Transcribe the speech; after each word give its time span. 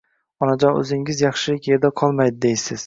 Onajon 0.45 0.79
o‘zingiz 0.79 1.21
yaxshilik 1.27 1.71
yerda 1.73 1.95
qolmaydi 2.03 2.45
deysiz. 2.49 2.79